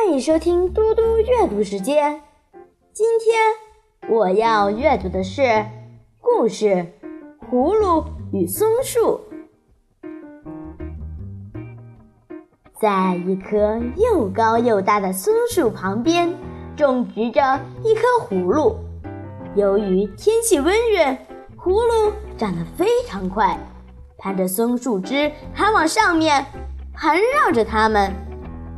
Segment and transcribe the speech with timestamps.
[0.00, 2.22] 欢迎收听嘟嘟阅读时间。
[2.92, 5.42] 今天我要阅读的是
[6.20, 6.66] 故事
[7.50, 9.20] 《葫芦与松树》。
[12.80, 16.32] 在一棵又高又大的松树旁边，
[16.76, 18.76] 种植着一棵葫芦。
[19.56, 21.00] 由于天气温热，
[21.56, 23.58] 葫芦长得非常快，
[24.16, 26.46] 攀着松树枝还往上面
[26.94, 28.12] 盘绕着它们。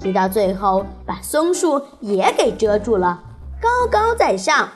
[0.01, 3.23] 直到最后，把松树也给遮住了，
[3.61, 4.69] 高高在上。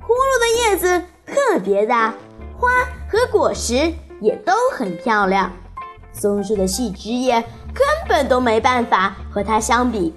[0.00, 2.14] 葫芦的叶子特别大，
[2.58, 2.70] 花
[3.06, 5.52] 和果实也都很漂亮。
[6.12, 7.42] 松树的细枝叶
[7.74, 10.14] 根本都没办法和它相比，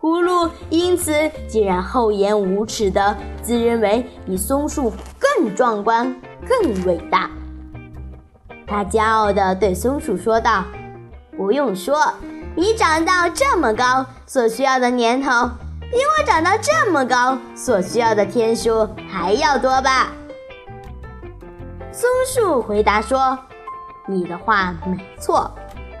[0.00, 1.12] 葫芦因此
[1.46, 6.16] 竟然厚颜无耻地自认为比松树更壮观、
[6.48, 7.30] 更伟大。
[8.66, 10.64] 他骄傲地对松树说道
[11.36, 11.94] ：“不用说。”
[12.58, 15.30] 你长到这么高，所需要的年头
[15.78, 20.10] 比我长到这么高所需要的天数还要多吧？
[21.92, 23.38] 松树回答说
[24.08, 25.50] ：“你的话没错，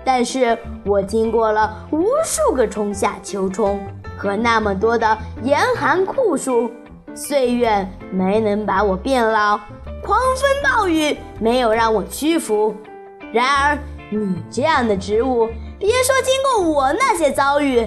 [0.02, 3.78] 但是我经过了无数个春夏秋冬
[4.16, 6.70] 和那么多的严寒酷暑，
[7.14, 9.58] 岁月没能把我变老，
[10.02, 12.74] 狂风暴雨没有让我屈服。
[13.30, 13.78] 然而，
[14.10, 17.86] 你这样的植物。”别说经过我那些遭遇，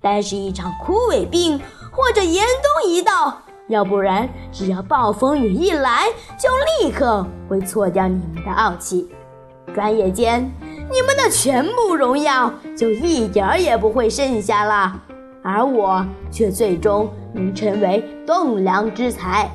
[0.00, 1.60] 单是一场枯萎病
[1.92, 6.06] 或者严冬一到，要不然只要暴风雨一来，
[6.38, 6.48] 就
[6.80, 9.08] 立刻会挫掉你们的傲气。
[9.72, 10.50] 转眼间，
[10.90, 15.00] 你们的全部荣耀就一点儿也不会剩下了，
[15.42, 19.48] 而我却最终能成为栋梁之才。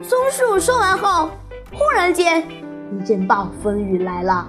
[0.00, 1.28] 松树说完后，
[1.74, 2.42] 忽然间
[2.92, 4.48] 一阵暴风雨来了。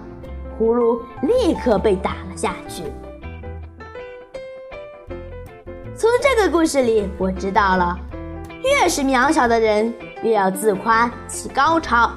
[0.59, 2.83] 葫芦立刻被打了下去。
[5.95, 7.97] 从这个故事里，我知道了，
[8.63, 12.11] 越是渺小的人，越要自夸其高超。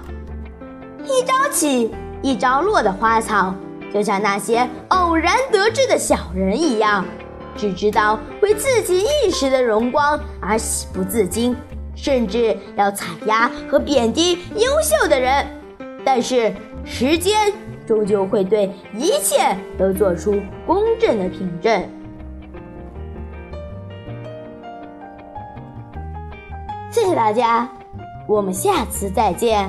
[1.05, 3.55] 一朝起，一朝落的花草，
[3.93, 7.05] 就像那些偶然得志的小人一样，
[7.57, 11.57] 只知道为自己一时的荣光而喜不自禁，
[11.97, 15.47] 甚至要踩压和贬低优秀的人。
[16.05, 16.53] 但是
[16.85, 17.53] 时间。
[17.91, 19.37] 终究会对一切
[19.77, 21.83] 都做出公正的凭证。
[26.89, 27.69] 谢谢大家，
[28.29, 29.69] 我们下次再见。